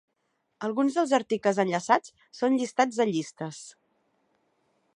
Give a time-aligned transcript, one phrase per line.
[0.67, 3.61] Alguns dels articles enllaçats són llistats de llistes.